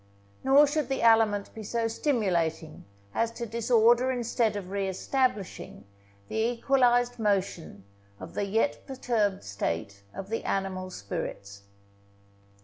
Nor 0.43 0.65
should 0.65 0.89
the 0.89 1.03
aliment 1.03 1.53
be 1.53 1.61
so 1.61 1.87
stimulating 1.87 2.85
as 3.13 3.29
to 3.33 3.45
disorder 3.45 4.09
instead 4.11 4.55
of 4.55 4.71
re 4.71 4.87
establishing 4.87 5.85
the 6.27 6.37
equalized 6.39 7.19
motion 7.19 7.83
of 8.19 8.33
the 8.33 8.45
yet 8.45 8.87
perturbed 8.87 9.43
state 9.43 10.01
of 10.11 10.29
the 10.31 10.43
animal 10.43 10.89
spirits. 10.89 11.65